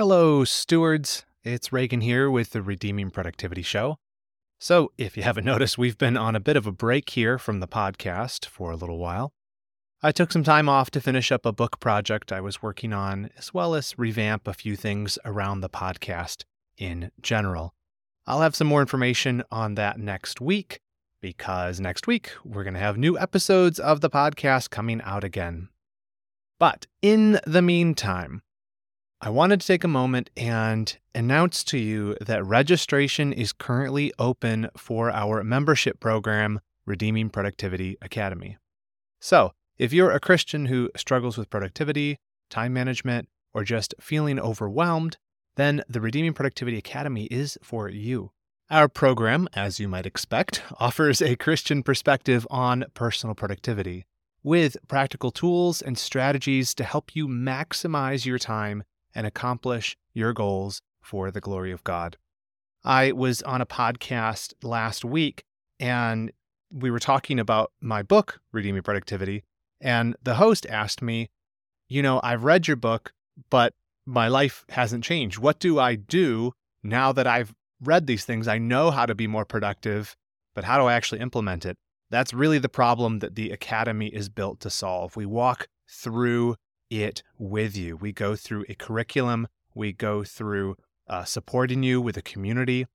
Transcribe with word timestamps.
Hello, 0.00 0.44
stewards. 0.44 1.26
It's 1.44 1.74
Reagan 1.74 2.00
here 2.00 2.30
with 2.30 2.52
the 2.52 2.62
Redeeming 2.62 3.10
Productivity 3.10 3.60
Show. 3.60 3.98
So, 4.58 4.92
if 4.96 5.14
you 5.14 5.22
haven't 5.22 5.44
noticed, 5.52 5.76
we've 5.76 5.98
been 5.98 6.16
on 6.16 6.34
a 6.34 6.40
bit 6.40 6.56
of 6.56 6.66
a 6.66 6.72
break 6.72 7.10
here 7.10 7.36
from 7.36 7.60
the 7.60 7.68
podcast 7.68 8.46
for 8.46 8.70
a 8.70 8.76
little 8.76 8.96
while. 8.96 9.34
I 10.02 10.10
took 10.10 10.32
some 10.32 10.42
time 10.42 10.70
off 10.70 10.90
to 10.92 11.02
finish 11.02 11.30
up 11.30 11.44
a 11.44 11.52
book 11.52 11.80
project 11.80 12.32
I 12.32 12.40
was 12.40 12.62
working 12.62 12.94
on, 12.94 13.28
as 13.36 13.52
well 13.52 13.74
as 13.74 13.98
revamp 13.98 14.48
a 14.48 14.54
few 14.54 14.74
things 14.74 15.18
around 15.26 15.60
the 15.60 15.68
podcast 15.68 16.44
in 16.78 17.10
general. 17.20 17.74
I'll 18.26 18.40
have 18.40 18.56
some 18.56 18.68
more 18.68 18.80
information 18.80 19.42
on 19.50 19.74
that 19.74 19.98
next 19.98 20.40
week 20.40 20.80
because 21.20 21.78
next 21.78 22.06
week 22.06 22.32
we're 22.42 22.64
going 22.64 22.72
to 22.72 22.80
have 22.80 22.96
new 22.96 23.18
episodes 23.18 23.78
of 23.78 24.00
the 24.00 24.08
podcast 24.08 24.70
coming 24.70 25.02
out 25.02 25.24
again. 25.24 25.68
But 26.58 26.86
in 27.02 27.38
the 27.44 27.60
meantime, 27.60 28.40
I 29.22 29.28
wanted 29.28 29.60
to 29.60 29.66
take 29.66 29.84
a 29.84 29.88
moment 29.88 30.30
and 30.34 30.96
announce 31.14 31.62
to 31.64 31.78
you 31.78 32.16
that 32.22 32.42
registration 32.42 33.34
is 33.34 33.52
currently 33.52 34.14
open 34.18 34.70
for 34.78 35.10
our 35.10 35.44
membership 35.44 36.00
program, 36.00 36.60
Redeeming 36.86 37.28
Productivity 37.28 37.98
Academy. 38.00 38.56
So, 39.20 39.52
if 39.76 39.92
you're 39.92 40.10
a 40.10 40.20
Christian 40.20 40.66
who 40.66 40.88
struggles 40.96 41.36
with 41.36 41.50
productivity, 41.50 42.16
time 42.48 42.72
management, 42.72 43.28
or 43.52 43.62
just 43.62 43.94
feeling 44.00 44.40
overwhelmed, 44.40 45.18
then 45.56 45.82
the 45.86 46.00
Redeeming 46.00 46.32
Productivity 46.32 46.78
Academy 46.78 47.24
is 47.24 47.58
for 47.62 47.90
you. 47.90 48.30
Our 48.70 48.88
program, 48.88 49.48
as 49.52 49.78
you 49.78 49.86
might 49.86 50.06
expect, 50.06 50.62
offers 50.80 51.20
a 51.20 51.36
Christian 51.36 51.82
perspective 51.82 52.46
on 52.50 52.86
personal 52.94 53.34
productivity 53.34 54.06
with 54.42 54.78
practical 54.88 55.30
tools 55.30 55.82
and 55.82 55.98
strategies 55.98 56.74
to 56.76 56.84
help 56.84 57.14
you 57.14 57.28
maximize 57.28 58.24
your 58.24 58.38
time 58.38 58.82
and 59.14 59.26
accomplish 59.26 59.96
your 60.12 60.32
goals 60.32 60.82
for 61.00 61.30
the 61.30 61.40
glory 61.40 61.72
of 61.72 61.84
God. 61.84 62.16
I 62.84 63.12
was 63.12 63.42
on 63.42 63.60
a 63.60 63.66
podcast 63.66 64.54
last 64.62 65.04
week 65.04 65.44
and 65.78 66.32
we 66.72 66.90
were 66.90 66.98
talking 66.98 67.38
about 67.38 67.72
my 67.80 68.02
book, 68.02 68.40
Redeeming 68.52 68.82
Productivity, 68.82 69.44
and 69.80 70.16
the 70.22 70.34
host 70.34 70.66
asked 70.66 71.02
me, 71.02 71.30
You 71.88 72.02
know, 72.02 72.20
I've 72.22 72.44
read 72.44 72.68
your 72.68 72.76
book, 72.76 73.12
but 73.50 73.74
my 74.06 74.28
life 74.28 74.64
hasn't 74.68 75.04
changed. 75.04 75.38
What 75.38 75.58
do 75.58 75.78
I 75.78 75.94
do 75.94 76.52
now 76.82 77.12
that 77.12 77.26
I've 77.26 77.54
read 77.80 78.06
these 78.06 78.24
things. 78.24 78.46
I 78.46 78.58
know 78.58 78.90
how 78.90 79.06
to 79.06 79.14
be 79.14 79.26
more 79.26 79.44
productive, 79.44 80.16
but 80.54 80.64
how 80.64 80.78
do 80.78 80.84
I 80.84 80.94
actually 80.94 81.20
implement 81.20 81.64
it? 81.64 81.76
That's 82.10 82.34
really 82.34 82.58
the 82.58 82.68
problem 82.68 83.20
that 83.20 83.36
the 83.36 83.50
Academy 83.50 84.08
is 84.08 84.28
built 84.28 84.60
to 84.60 84.70
solve. 84.70 85.16
We 85.16 85.26
walk 85.26 85.68
through 85.88 86.56
it 86.90 87.22
with 87.38 87.76
you. 87.76 87.96
We 87.96 88.12
go 88.12 88.36
through 88.36 88.64
a 88.68 88.74
curriculum, 88.74 89.48
we 89.74 89.92
go 89.92 90.24
through 90.24 90.76
uh, 91.08 91.24
supporting 91.24 91.82
you 91.82 92.00
with 92.00 92.16
a 92.16 92.22
community. 92.22 92.86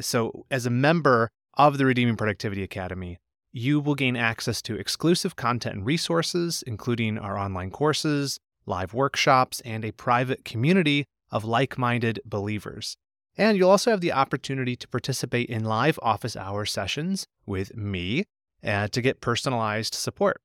So, 0.00 0.46
as 0.50 0.66
a 0.66 0.70
member 0.70 1.30
of 1.54 1.78
the 1.78 1.86
Redeeming 1.86 2.16
Productivity 2.16 2.62
Academy, 2.62 3.18
you 3.52 3.80
will 3.80 3.94
gain 3.94 4.16
access 4.16 4.62
to 4.62 4.76
exclusive 4.76 5.34
content 5.36 5.76
and 5.76 5.86
resources, 5.86 6.62
including 6.66 7.18
our 7.18 7.36
online 7.36 7.70
courses, 7.70 8.38
live 8.66 8.94
workshops, 8.94 9.60
and 9.64 9.84
a 9.84 9.92
private 9.92 10.44
community 10.44 11.06
of 11.30 11.44
like 11.44 11.78
minded 11.78 12.20
believers. 12.24 12.96
And 13.36 13.56
you'll 13.56 13.70
also 13.70 13.90
have 13.90 14.00
the 14.00 14.12
opportunity 14.12 14.76
to 14.76 14.88
participate 14.88 15.48
in 15.48 15.64
live 15.64 15.98
office 16.02 16.36
hour 16.36 16.64
sessions 16.64 17.26
with 17.46 17.76
me 17.76 18.24
and 18.62 18.92
to 18.92 19.00
get 19.00 19.20
personalized 19.20 19.94
support. 19.94 20.40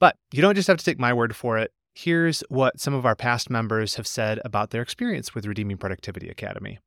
But 0.00 0.16
you 0.32 0.40
don't 0.40 0.54
just 0.54 0.68
have 0.68 0.78
to 0.78 0.84
take 0.84 0.98
my 0.98 1.12
word 1.12 1.36
for 1.36 1.58
it. 1.58 1.72
Here's 2.00 2.44
what 2.48 2.78
some 2.78 2.94
of 2.94 3.04
our 3.04 3.16
past 3.16 3.50
members 3.50 3.96
have 3.96 4.06
said 4.06 4.38
about 4.44 4.70
their 4.70 4.82
experience 4.82 5.34
with 5.34 5.46
Redeeming 5.46 5.78
Productivity 5.78 6.28
Academy. 6.28 6.78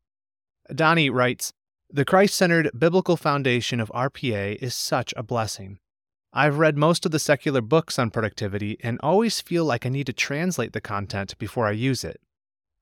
Donnie 0.74 1.10
writes 1.10 1.52
The 1.90 2.06
Christ 2.06 2.34
centered 2.34 2.72
biblical 2.80 3.18
foundation 3.18 3.82
of 3.82 3.92
RPA 3.94 4.56
is 4.62 4.74
such 4.74 5.14
a 5.18 5.22
blessing. 5.22 5.80
I've 6.32 6.60
read 6.60 6.78
most 6.78 7.06
of 7.06 7.12
the 7.12 7.20
secular 7.20 7.60
books 7.60 8.00
on 8.00 8.10
productivity 8.10 8.78
and 8.82 9.02
always 9.04 9.42
feel 9.42 9.66
like 9.66 9.86
I 9.86 9.90
need 9.90 10.06
to 10.06 10.14
translate 10.14 10.72
the 10.72 10.80
content 10.80 11.38
before 11.38 11.68
I 11.68 11.72
use 11.72 12.06
it. 12.06 12.22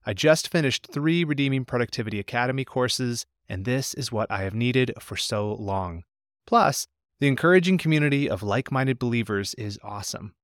I 0.06 0.12
just 0.14 0.46
finished 0.46 0.86
three 0.92 1.24
Redeeming 1.24 1.64
Productivity 1.64 2.20
Academy 2.20 2.64
courses, 2.64 3.26
and 3.48 3.64
this 3.64 3.92
is 3.94 4.12
what 4.12 4.30
I 4.30 4.44
have 4.44 4.54
needed 4.54 4.92
for 5.00 5.16
so 5.16 5.52
long. 5.54 6.04
Plus, 6.46 6.86
the 7.18 7.26
encouraging 7.26 7.76
community 7.76 8.30
of 8.30 8.44
like 8.44 8.70
minded 8.70 9.00
believers 9.00 9.52
is 9.54 9.80
awesome. 9.82 10.34